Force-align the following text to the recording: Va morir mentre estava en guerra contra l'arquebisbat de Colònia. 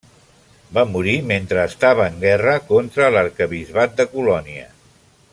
Va 0.77 0.83
morir 0.93 1.13
mentre 1.31 1.65
estava 1.71 2.07
en 2.11 2.17
guerra 2.23 2.55
contra 2.71 3.11
l'arquebisbat 3.17 3.95
de 4.01 4.07
Colònia. 4.15 4.65